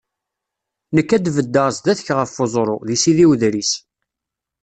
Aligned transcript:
Nekk 0.95 1.09
ad 1.15 1.21
d-beddeɣ 1.25 1.67
zdat-k 1.77 2.09
ɣef 2.17 2.31
weẓru, 2.39 2.77
di 2.87 2.95
Sidi 3.01 3.25
Udris. 3.31 3.71